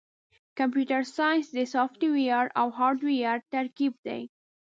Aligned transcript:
کمپیوټر 0.57 1.01
ساینس 1.15 1.45
د 1.57 1.59
سافټویر 1.73 2.45
او 2.59 2.67
هارډویر 2.77 3.37
ترکیب 3.53 3.93
دی. 4.07 4.21